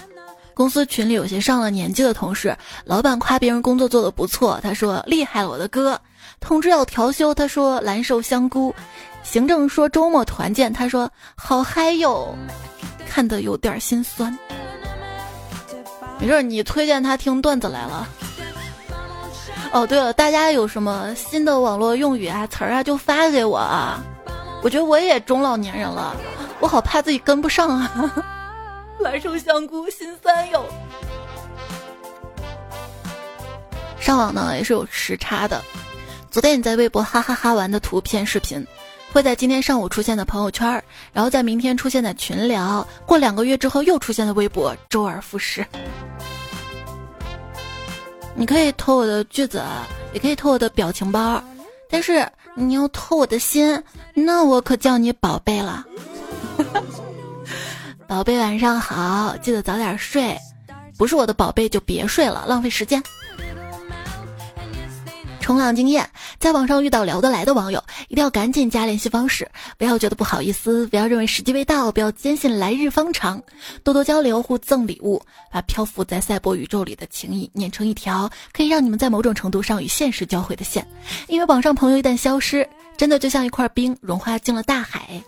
[0.54, 6.00] 公司群里有些上了年纪的同事，老板夸别人工作做得不错，他说厉害了我的哥。
[6.38, 8.72] 通知要调休，他说蓝瘦香菇。
[9.28, 12.34] 行政说周末团建，他说好嗨哟，
[13.08, 14.36] 看得有点心酸。
[16.18, 18.08] 没事，你推荐他听段子来了。
[19.72, 24.02] 哦，对了，大家有什么新的网络用语啊、词儿啊，就发给我啊。
[24.62, 26.16] 我觉得我也中老年人了，
[26.60, 28.24] 我好怕自己跟不上啊！
[29.00, 30.64] 蓝瘦香菇心酸哟。
[33.98, 35.60] 上网呢也是有时差的，
[36.30, 38.64] 昨天你在微博哈哈哈玩的图片视频，
[39.16, 45.66] 会在今天上午出现的朋友圈，然后在明天出现在群聊，过两个月之后又出现在微博，周而复始。
[48.34, 49.62] 你可以偷我的句子，
[50.12, 51.42] 也可以偷我的表情包，
[51.88, 55.86] 但是你要偷我的心，那我可叫你宝贝了。
[58.06, 60.36] 宝贝，晚上好，记得早点睡。
[60.98, 63.02] 不是我的宝贝就别睡了，浪费时间。
[65.46, 73.40] 冲浪经验，在网上遇到聊得来的网友，一定要赶紧加联系方式，不要觉得不好意思，不要认为时机未到，不要坚信来日方长，
[73.84, 80.84] 多多交流，互赠礼物，把漂浮在赛博宇宙里的情谊念成一条可以让你们在某种程度上与现实交汇的线。
[81.28, 85.22] 因为网上朋友一旦消失，真的就像一块冰融化进了大海。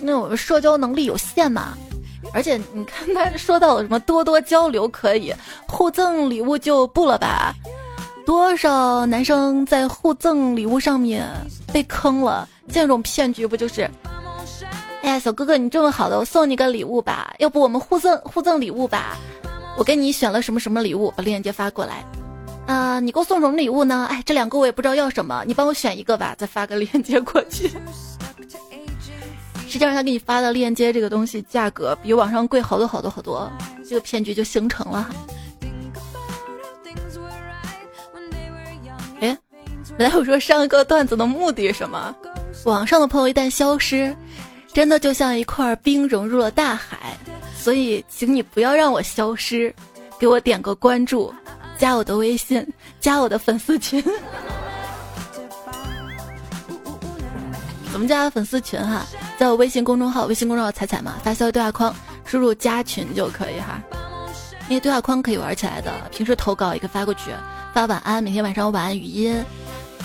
[0.00, 1.76] 那我社交能力有限嘛？
[2.32, 5.34] 而且你看他说到了什么多多交流可以
[5.66, 7.54] 互赠礼物就不了吧？
[8.24, 11.26] 多少男生在互赠礼物上面
[11.72, 12.48] 被坑了？
[12.70, 13.90] 这种骗局不就是？
[15.02, 19.16] 哎呀，小哥哥你这么好的，我送你个礼物吧，要不我们互赠互赠礼物吧？
[19.76, 22.04] 我给你选了什么什么礼物，把链接发过来。
[22.66, 24.06] 啊，你给我送什么礼物呢？
[24.10, 27.68] 哎，这两个我也不知道要什么，你帮我选一个吧，再发个链接过去。
[29.70, 33.48] 实际上，他给你发的链接这个东西价格比网上贵好多好多好多，
[33.88, 35.08] 这个骗局就形成了。
[39.20, 39.38] 哎，
[39.96, 42.12] 本来我说上一个段子的目的是什么？
[42.64, 44.12] 网上的朋友一旦消失，
[44.72, 47.16] 真的就像一块冰融入了大海，
[47.56, 49.72] 所以请你不要让我消失，
[50.18, 51.32] 给我点个关注，
[51.78, 52.66] 加我的微信，
[52.98, 54.02] 加我的粉丝群。
[57.92, 59.04] 怎么加粉丝群哈？
[59.38, 63.82] 在我微信公众号，微信公众号“彩彩”嘛，发消息对话框输入加群就可以哈。
[64.68, 67.32] 因为对话框可以玩起来的，平时投稿也可以发过去，
[67.74, 69.44] 发晚安，每天晚上晚安语音，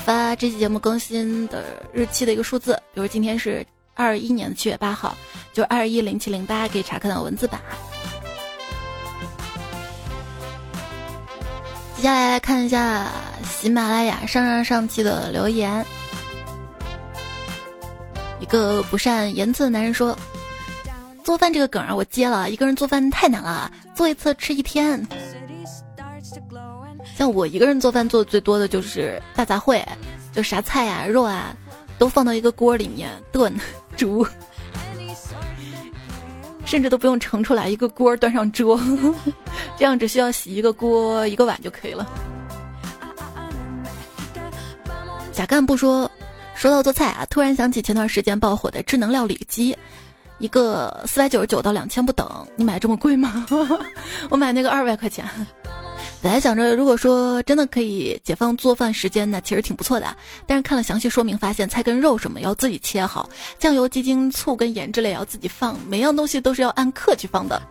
[0.03, 5.15] 发这期节目更新的日期的一个数字，比如今天是二一年的七月八号，
[5.53, 7.61] 就二一零七零八，可以查看到文字版。
[11.95, 13.05] 接下来来看一下
[13.43, 15.85] 喜马拉雅上上上期的留言。
[18.39, 20.17] 一个不善言辞的男人说
[21.23, 22.49] ：“做饭这个梗啊，我接了。
[22.49, 25.05] 一个人做饭太难了，做一次吃一天。
[27.15, 29.83] 像我一个人做饭做的最多的就是大杂烩，
[30.33, 31.55] 就啥菜啊、肉啊，
[31.97, 33.53] 都放到一个锅里面炖
[33.95, 34.27] 煮，
[36.65, 38.79] 甚至都不用盛出来，一个锅端上桌，
[39.77, 42.05] 这样只需要洗一个锅一个碗就可以了。”
[45.31, 46.09] 贾干部说。
[46.55, 49.77] 说到做菜啊，突然想起前段时间爆火的智能料理机，
[50.39, 53.45] 一个四百九十九到两千不等，你买这么贵吗？
[54.31, 55.25] 我买那个二百块钱。
[56.21, 60.15] 本来想着，如果说真的可以解放做饭时间，那其实挺不错的。
[60.47, 67.61] 但是看了详细说明，发现菜跟肉什么要自己切好，酱油、鸡精、醋跟盐之类要自己放，每样东西都是要按克去放的。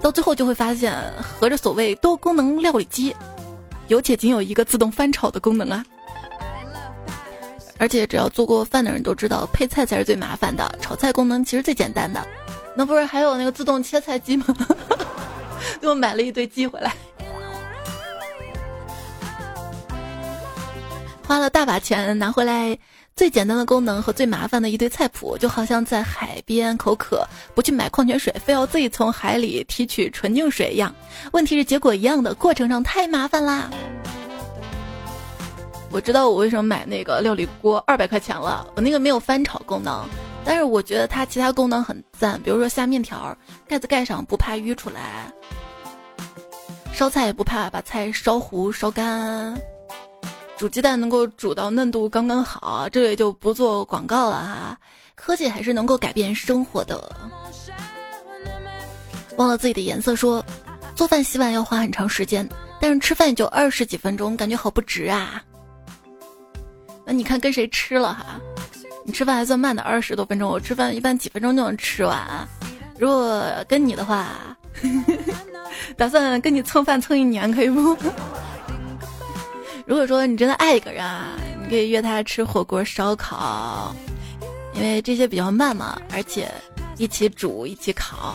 [0.00, 3.16] 到最后就会发现，合着所谓多功能料理机，
[3.88, 5.84] 有且仅有一个自动翻炒的功能啊。
[7.78, 10.78] 而且只要做过饭的人都知道，配菜才是最麻烦的。
[10.80, 12.26] 炒菜功能其实最简单的，
[12.76, 14.46] 那不是还有那个自动切菜机吗？
[15.80, 16.94] 给我买了一堆机回来，
[21.26, 22.78] 花了大把钱拿回来，
[23.16, 30.94] 最简单的功能和最麻烦的一堆菜谱，就好像在海边口渴不去买矿泉水，非要自己从海里提取纯净水一样。
[31.32, 33.68] 问题是结果一样的，过程上太麻烦啦。
[35.94, 40.04] 我知道我为什么买那个料理锅二百块钱了，我那个没有翻炒功能，
[40.44, 45.32] 但是我觉得它其他功能很赞，比如说下面条，盖子盖上不怕淤出来，
[46.92, 49.56] 烧菜也不怕把菜烧糊烧干，
[50.58, 54.78] 煮鸡蛋能够煮到嫩度刚刚好，这也就不做广告了哈，
[55.14, 57.08] 科技还是能够改变生活的。
[59.36, 60.44] 忘了自己的颜色说，
[60.96, 62.48] 做饭洗碗要花很长时间，
[62.80, 65.40] 但是吃饭也就二十几分钟，感觉好不值啊。
[67.04, 68.40] 那你看跟谁吃了哈？
[69.04, 70.50] 你吃饭还算慢的，二十多分钟。
[70.50, 72.48] 我吃饭一般几分钟就能吃完。
[72.98, 74.28] 如果跟你的话，
[75.96, 77.96] 打算跟你蹭饭蹭一年可以不？
[79.84, 81.32] 如果说你真的爱一个人啊，
[81.62, 83.94] 你可以约他吃火锅、烧烤，
[84.72, 86.50] 因为这些比较慢嘛，而且
[86.96, 88.34] 一起煮、一起烤。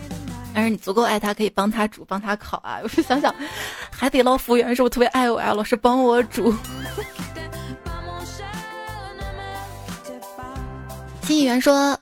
[0.54, 2.80] 但是你足够爱他，可以帮他煮、帮他烤啊。
[2.84, 3.34] 我就想想，
[3.90, 5.54] 海底捞服务员是不是特别爱我呀？
[5.54, 6.54] 老是帮我煮。
[11.30, 11.96] 新议员说，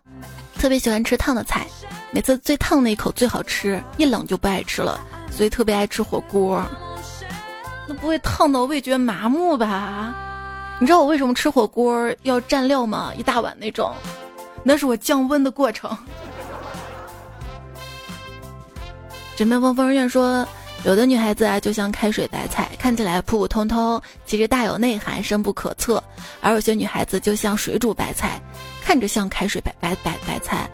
[0.57, 1.67] 特别喜欢吃烫的菜，
[2.11, 4.97] 每次最烫那一口最好吃，一冷就不爱吃了，
[5.29, 6.63] 所以特别爱吃火锅。
[7.89, 10.15] 那不会烫到味觉麻木吧？
[10.79, 13.11] 你知道我为什么吃火锅要蘸料吗？
[13.17, 13.93] 一大碗那种，
[14.63, 15.91] 那是我降温的过程。
[19.35, 20.47] 枕边风疯人院说，
[20.87, 26.01] 有的女孩子啊，就像开水白菜，看起来普普通通，其实大有内涵，深不可测；
[26.39, 28.41] 而有些女孩子就像水煮白菜，
[28.85, 30.65] 看着像开水白白白白菜，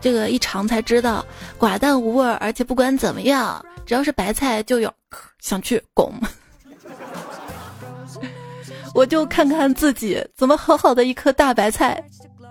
[0.00, 1.24] 这个一尝才知道，
[1.56, 4.92] 寡淡无味，而且不管怎么样，只要是白菜就有
[5.38, 6.12] 想去拱。
[8.92, 12.02] 我就看看自己怎么好好的一颗大白菜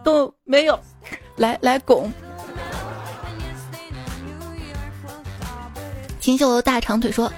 [0.06, 0.80] 都没有，
[1.36, 2.10] 来来拱。
[6.20, 7.32] 清秀的大长腿说：“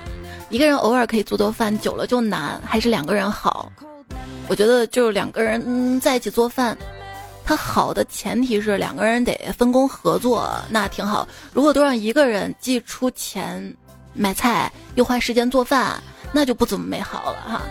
[0.49, 3.71] 一个人偶尔可以做做饭，久了就难，还是两个人好。
[4.47, 6.77] 我觉得就是两个人在一起做饭，
[7.45, 11.27] 它好的前提是两个人得分工合作，那挺好。
[11.53, 13.75] 如果都让一个人既出钱
[14.13, 16.01] 买菜，又花时间做饭，
[16.33, 17.61] 那就不怎么美好了哈。”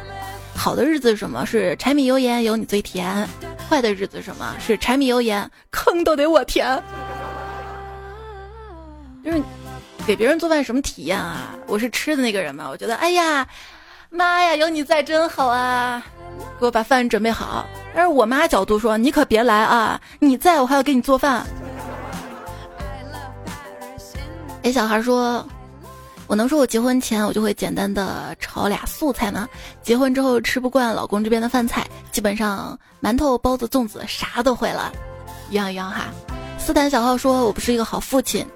[0.56, 1.46] 好的日子什么？
[1.46, 3.26] 是柴米油盐有你最甜。
[3.68, 4.54] 坏的日子什么？
[4.58, 6.82] 是柴米油盐坑都得我填。
[9.24, 9.42] 就是
[10.06, 11.54] 给别人做饭什么体验啊？
[11.66, 13.46] 我是吃的那个人嘛，我觉得哎呀，
[14.10, 16.02] 妈呀，有你在真好啊！
[16.58, 17.66] 给我把饭准备好。
[17.94, 20.00] 但是我妈角度说，你可别来啊！
[20.18, 21.46] 你在我还要给你做饭。
[24.62, 25.46] 哎，小孩说。
[26.26, 29.48] 我能说我结婚前我就会简单的炒俩素菜吗？
[29.82, 34.92] 结婚之后吃不惯老公这边的饭菜，基本上馒头、包子、粽子啥都会了，
[35.50, 36.04] 一样一样哈。
[36.56, 38.46] 斯坦小号说：“我不是一个好父亲，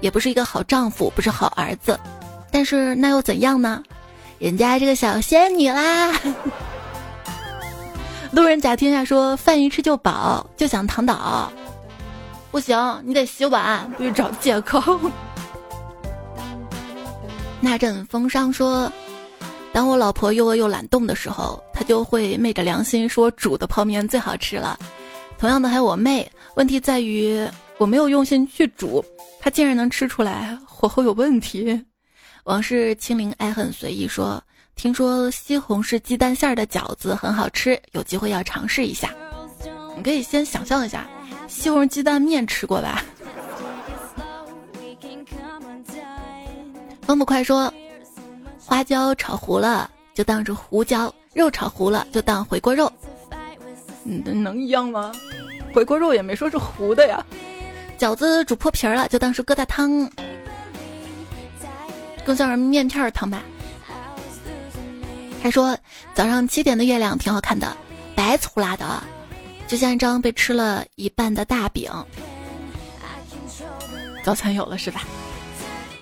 [0.00, 1.98] 也不是一个好丈夫，不是好儿子，
[2.50, 3.82] 但是那又怎样呢？
[4.38, 6.12] 人家这个小仙女啦。
[8.30, 11.50] ”路人甲天下说：“饭一吃就饱，就想躺倒，
[12.50, 14.80] 不行，你得洗碗，不许找借口。
[17.60, 18.90] ”那阵风霜说
[19.72, 24.78] ：“当我老婆又饿又懒动的时候，她就会昧着良心说煮的泡面最好吃了。
[25.38, 29.04] 同样的还有我妹，问题在于我没有用心去煮，
[29.40, 31.84] 她竟然能吃出来火候有问题。”
[32.44, 34.42] 往事清零，爱恨随意说
[34.74, 39.14] ：“听说西红柿鸡蛋馅儿的饺子很好吃，有机会要尝试一下。
[39.96, 41.06] 你可以先想象一下，
[41.46, 43.04] 西红柿鸡蛋面吃过吧？”
[47.02, 47.72] 风不快说
[48.58, 52.90] ：“花椒炒糊了就当是胡椒，肉炒糊了就当回锅肉。
[54.04, 55.12] 嗯，能一样吗？
[55.74, 57.24] 回锅肉也没说是糊的呀。
[57.98, 60.08] 饺子煮破皮了就当是疙瘩汤，
[62.24, 63.42] 更像是面片汤吧。
[65.42, 65.76] 还说
[66.14, 67.76] 早上七点的月亮挺好看的，
[68.14, 69.02] 白粗拉的，
[69.66, 71.90] 就像一张被吃了一半的大饼。
[74.22, 75.02] 早餐有了是吧？”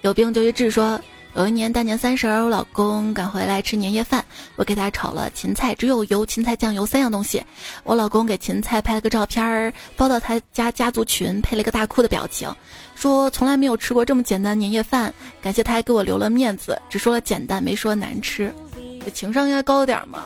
[0.03, 1.01] 有病就医治说，
[1.37, 4.25] 有一年大年三十儿，我老公赶回来吃年夜饭，
[4.57, 7.45] 我给他炒了芹菜，只有油、芹菜、酱油三样东西。
[7.85, 12.51] 我老公给芹菜拍了个照片儿，发到他家家族群，配了个大哭的表情，
[12.95, 15.13] 说从来没有吃过这么简单年夜饭，
[15.43, 18.51] 感谢他还给我留了面子，只说了简单，没说难吃，
[19.05, 20.25] 这情商应该高点嘛。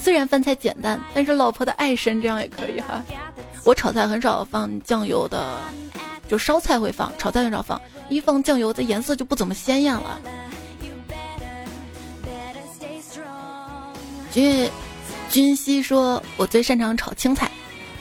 [0.00, 3.02] 虽然饭菜简单，但是老婆的爱深，这样也可以哈。
[3.66, 5.58] 我炒菜很少放酱油的。
[6.28, 7.80] 就烧菜会放，炒菜很少放，
[8.10, 10.20] 一放酱油，这颜色就不怎么鲜艳了。
[14.32, 14.68] 君
[15.30, 17.50] 君熙说：“我最擅长炒青菜，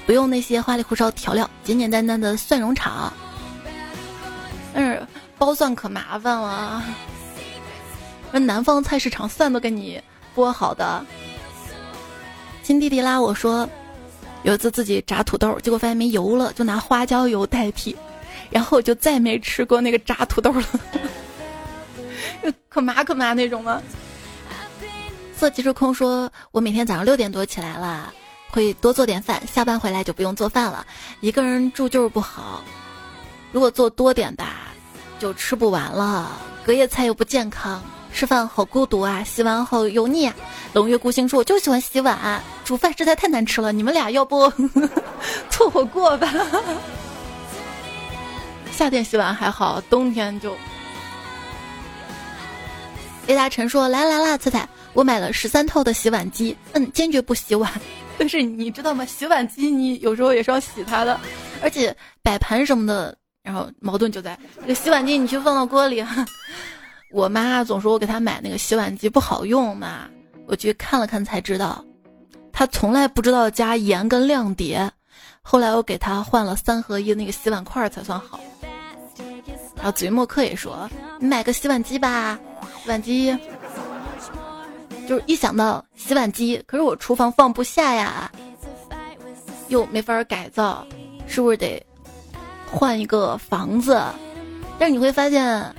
[0.07, 3.13] 不用那些花里胡哨调料，简简单单的蒜蓉炒。
[4.73, 5.07] 但是
[5.37, 6.83] 剥蒜可麻烦了，
[8.31, 10.01] 那南方菜市场蒜都给你
[10.35, 11.05] 剥好的。”
[12.63, 13.69] 亲弟弟拉我说
[14.41, 17.95] ：“有一次自己炸土豆，结果发现没油了，就拿花椒油代替。”
[18.51, 20.63] 然后我就再没吃过那个炸土豆了，
[22.69, 23.81] 可麻可麻那种吗？
[25.35, 28.13] 色即是空说，我每天早上六点多起来了，
[28.49, 30.85] 会多做点饭，下班回来就不用做饭了。
[31.21, 32.61] 一个人住就是不好，
[33.53, 34.67] 如果做多点吧，
[35.17, 36.37] 就吃不完了。
[36.65, 37.81] 隔夜菜又不健康，
[38.13, 39.23] 吃饭好孤独啊！
[39.23, 40.35] 洗碗好油腻啊！
[40.73, 43.71] 龙月孤星说，我就喜欢洗碗，煮饭实在太难吃了。
[43.71, 44.51] 你们俩要不
[45.49, 46.27] 凑合过吧？
[48.79, 50.55] 夏天洗碗还好，冬天就。
[53.27, 57.69] 雷达晨说：“来来啦，彩彩，我买了十三套的洗碗机，嗯，坚决不洗碗。
[58.17, 59.03] 但是你知道吗？
[59.03, 61.19] 洗碗机你有时候也是要洗它的，
[61.61, 63.13] 而且摆盘什么的，
[63.43, 66.01] 然后矛盾就在这个洗碗机你去放到锅里。
[67.11, 70.07] 我妈总说我给她买那个洗碗机不好用嘛，
[70.47, 71.83] 我去看了看才知道，
[72.53, 74.89] 她从来不知道加盐跟亮碟。
[75.41, 78.39] 后来我给她换了三合一那个洗碗块才算好。”
[79.79, 82.37] 然后紫云墨客也说：“你买个洗碗机吧，
[82.83, 83.35] 洗碗机
[85.07, 88.29] 就是一想到洗碗机，可是我厨房放不下呀，
[89.69, 90.85] 又没法改造，
[91.27, 91.81] 是不是得
[92.69, 93.99] 换一个房子？
[94.77, 95.75] 但是你会发现，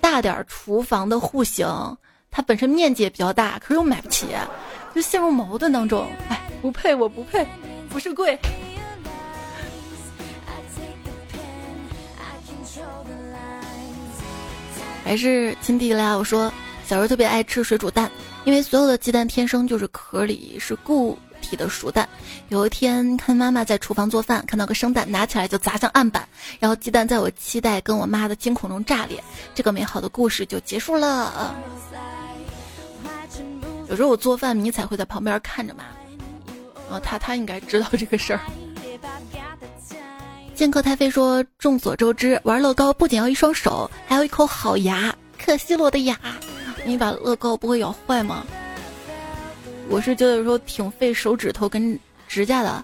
[0.00, 1.66] 大点厨房的户型，
[2.30, 4.28] 它本身面积也比较大，可是又买不起，
[4.94, 6.06] 就陷入矛盾当中。
[6.28, 7.46] 哎，不配，我不配，
[7.90, 8.38] 不是贵。
[15.06, 16.16] 还是亲弟弟啦！
[16.16, 16.52] 我说
[16.84, 18.10] 小时候特别爱吃水煮蛋，
[18.42, 22.08] 因为所有的鸡蛋天生就是壳里是固体的熟蛋。
[22.48, 26.28] 有一天看妈妈在厨房做饭，看到个生蛋，拿起来就砸向案板，
[26.58, 29.22] 然后鸡蛋在我期待跟我妈的惊恐中炸裂，
[29.54, 31.54] 这个美好的故事就结束了。
[33.88, 35.84] 有时候我做饭，迷彩会在旁边看着嘛，
[36.90, 38.40] 然后他他应该知道这个事儿。
[40.56, 45.14] 剑客太妃说：“众所周知，玩乐高不仅要一双手，还有一口好牙。
[45.38, 46.18] 可惜了我的牙，
[46.86, 48.42] 你把乐高不会咬坏吗？”
[49.90, 51.96] 我是觉得说挺费手指头跟
[52.26, 52.82] 指甲的。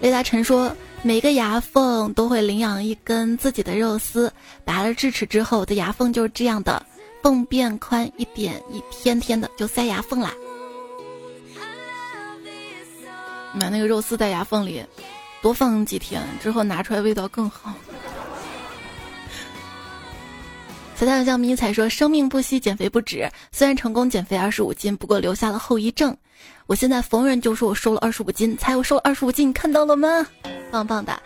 [0.00, 0.70] 雷达晨说
[1.02, 4.30] ：“每个牙缝都会领养一根自己的肉丝，
[4.62, 6.84] 拔了智齿之后我的牙缝就是这样的，
[7.22, 10.34] 缝变宽一点，一天天的就塞牙缝啦。
[13.54, 14.84] 买那个肉丝在牙缝里。”
[15.42, 17.72] 多放几天之后拿出来味道更好。
[20.96, 23.26] 彩彩像迷彩说：“生命不息，减肥不止。
[23.50, 26.14] 虽然成功减肥二十五斤，不过留下了后遗症。
[26.66, 30.26] 我现在逢人就说我瘦了二十五斤，猜我瘦了二十五斤，你看到了吗？
[30.70, 31.18] 棒棒的！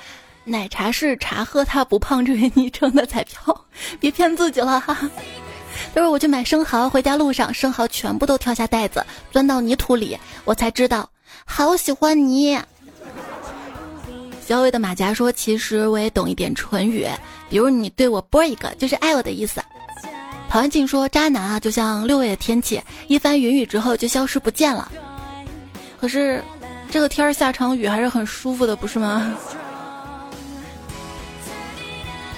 [0.45, 3.65] 奶茶是茶喝它不胖，这位昵称的彩票，
[3.99, 4.97] 别骗自己了哈。
[5.93, 11.11] 都是我去买生蚝，回家路上生蚝全部都跳下袋子，钻到泥土里，我才知道，
[11.45, 12.57] 好喜欢你。”
[14.47, 17.09] 小伟的马甲说：“其实我也懂一点唇语，
[17.49, 19.63] 比如你对我啵一个，就是爱我的意思。”
[20.51, 22.79] 陶安静说：“渣男啊，就像六月的天气，
[23.09, 24.93] 一番云雨之后就消失不见了。
[25.99, 26.45] 可是，
[26.91, 29.35] 这个天儿下场雨还是很舒服的，不是吗？”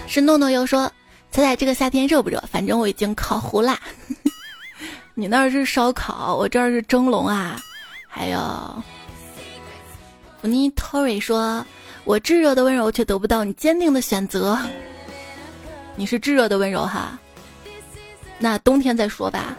[0.06, 0.88] 是诺诺又说
[1.32, 2.40] ：“猜猜这个夏天热不热？
[2.48, 3.80] 反正我已经烤糊啦。
[5.14, 7.60] 你那儿是烧烤，我这儿是蒸笼啊。”
[8.06, 8.82] 还有，
[10.42, 11.66] 尼托瑞说。
[12.06, 14.56] 我炙热的温柔却得不到你坚定的选择。
[15.96, 17.18] 你是炙热的温柔哈，
[18.38, 19.56] 那冬天再说吧。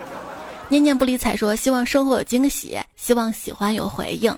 [0.69, 4.33] 念念不理睬说希望生活有惊喜，希望喜欢有回应。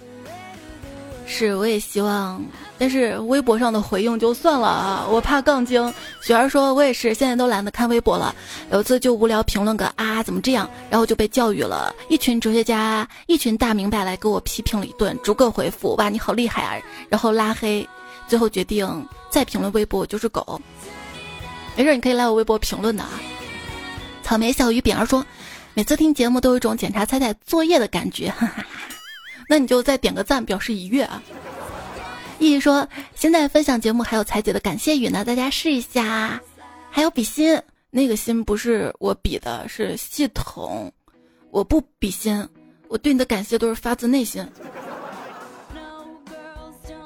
[1.28, 2.43] 是，我也希望，
[2.80, 5.93] 但是微博上的回应就算了啊，我怕杠精。
[6.20, 8.34] 雪儿说，我也是，现在都懒得看微博了。
[8.72, 17.88] 有次就无聊评论个啊怎么这样，然后就被教育了一群哲学家，一群大明白来给我批评了一顿，逐个回复，哇你好厉害啊，然后拉黑。
[18.30, 20.61] 最后决定再评论微博，我就是狗。
[21.75, 23.09] 没事，你可以来我微博评论的啊。
[24.21, 25.25] 草莓小鱼饼儿说，
[25.73, 28.63] 每次听节目都有一种检查猜猜作业的感觉，哈哈。
[29.49, 31.21] 那你就再点个赞，表示愉悦啊。
[32.38, 36.39] 意义说，现在分享节目还有彩姐的感谢语呢，大家试一下。
[36.91, 37.59] 还有比心，
[37.89, 40.91] 那个心不是我比的，是系统。
[41.49, 42.47] 我不比心，
[42.88, 44.47] 我对你的感谢都是发自内心。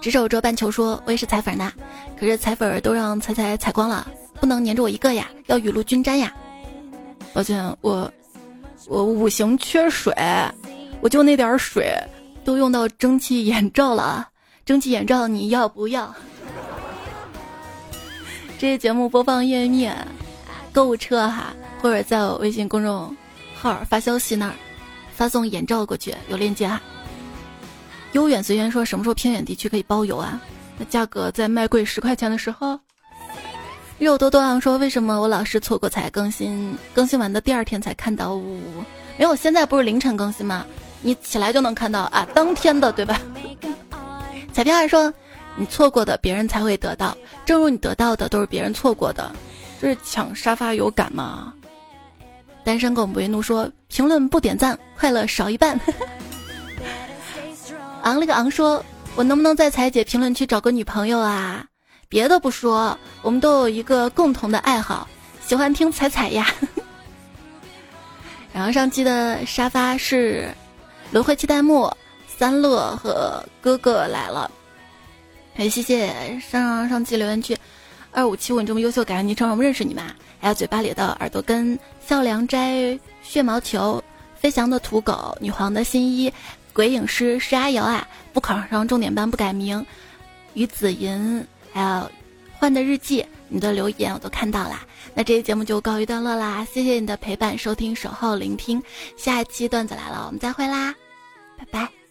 [0.04, 1.72] 只手遮半球说：“我也是彩粉呐，
[2.20, 4.06] 可是彩粉都让彩彩采光了，
[4.38, 6.34] 不能粘着我一个呀，要雨露均沾呀。
[7.34, 8.12] 抱歉，我
[8.88, 10.14] 我五行缺水，
[11.00, 11.98] 我就那点水
[12.44, 14.28] 都用到蒸汽眼罩了。
[14.66, 16.14] 蒸汽眼罩你要不要？
[18.60, 20.06] 这些节目播放页面、
[20.74, 23.16] 购物车哈，或者在我微信公众
[23.56, 24.54] 号发消息那儿
[25.16, 26.82] 发送眼罩过去，有链接哈。”
[28.14, 30.40] 悠远随缘说什么时候偏远地区可以包邮啊？
[30.78, 32.80] 那价格在卖贵十块钱的时候。
[34.00, 38.34] 肉多多昂说为什么我老是错过才更新，更新完的第二天才看到？
[38.34, 38.60] 呜
[39.18, 40.66] 没有，现在不是凌晨更新吗？
[41.02, 43.22] 你起来就能看到啊，当天的对吧？
[44.52, 45.14] 彩票还说
[45.56, 49.32] 你错过的别人才会得到，正如你得到的都是别人错过的，
[49.82, 51.54] 这是抢沙发有感吗？
[52.64, 55.80] 单身狗不为怒说评论不点赞，快乐少一半。
[58.04, 58.84] 昂了个昂，说
[59.16, 61.66] 我能不能在彩姐评论区找个女朋友啊？
[62.10, 65.08] 别的不说，我们都有一个共同的爱好，
[65.46, 66.48] 喜欢听彩彩呀。
[68.54, 70.48] 然后上期的沙发是
[71.12, 71.92] 轮回期弹幕，
[72.28, 74.52] 三乐和哥哥来了。
[75.56, 77.58] 哎，谢谢上上上期留言区
[78.12, 80.04] 二五七五，你这么优秀，感谢昵称，我们认识你嘛？
[80.42, 84.04] 还有嘴巴里的耳朵根、笑良斋、血毛球、
[84.36, 86.32] 飞翔的土狗、女皇的新衣。
[86.74, 89.86] 鬼影师是阿瑶啊，不考上重点班不改名，
[90.56, 92.12] 于子吟，还有
[92.58, 94.84] 换的日记，你的留言我都看到啦。
[95.14, 98.82] 那这期节目就告一段落啦，谢谢你的陪伴、收听、守候、聆听。
[99.16, 100.96] 下一期段子来了，我们再会啦，
[101.58, 102.03] 拜拜。